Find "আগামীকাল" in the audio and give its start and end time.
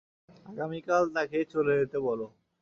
0.45-1.03